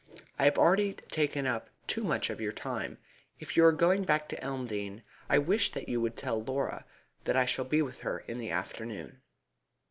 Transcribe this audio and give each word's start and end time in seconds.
I 0.39 0.45
have 0.45 0.57
already 0.57 0.93
taken 0.93 1.45
up 1.45 1.69
too 1.85 2.03
much 2.03 2.31
of 2.31 2.41
your 2.41 2.51
time. 2.53 2.97
If 3.39 3.55
you 3.55 3.63
are 3.65 3.71
going 3.71 4.03
back 4.03 4.27
to 4.29 4.43
Elmdene 4.43 5.03
I 5.29 5.37
wish 5.37 5.69
that 5.73 5.87
you 5.87 6.01
would 6.01 6.17
tell 6.17 6.41
Laura 6.43 6.85
that 7.25 7.35
I 7.35 7.45
shall 7.45 7.65
be 7.65 7.83
with 7.83 7.99
her 7.99 8.21
in 8.21 8.39
the 8.39 8.49
afternoon." 8.49 9.21